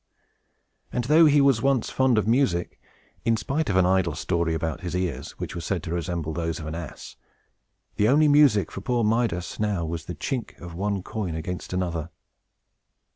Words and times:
And 0.91 1.03
though 1.03 1.27
he 1.27 1.39
once 1.41 1.61
was 1.61 1.89
fond 1.91 2.17
of 2.17 2.27
music 2.27 2.81
(in 3.23 3.37
spite 3.37 3.69
of 3.69 3.75
an 3.75 3.85
idle 3.85 4.15
story 4.15 4.55
about 4.55 4.81
his 4.81 4.95
ears, 4.95 5.33
which 5.37 5.53
were 5.53 5.61
said 5.61 5.83
to 5.83 5.93
resemble 5.93 6.33
those 6.33 6.57
of 6.59 6.65
an 6.65 6.73
ass), 6.73 7.17
the 7.97 8.07
only 8.09 8.27
music 8.27 8.71
for 8.71 8.81
poor 8.81 9.03
Midas, 9.03 9.59
now, 9.59 9.85
was 9.85 10.05
the 10.05 10.15
chink 10.15 10.59
of 10.59 10.73
one 10.73 11.03
coin 11.03 11.35
against 11.35 11.71
another. 11.71 12.09